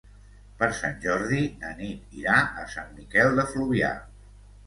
Per 0.61 0.67
Sant 0.77 0.95
Jordi 1.03 1.41
na 1.65 1.73
Nit 1.81 2.17
irà 2.21 2.37
a 2.61 2.65
Sant 2.77 2.89
Miquel 3.01 3.37
de 3.41 3.47
Fluvià. 3.53 3.93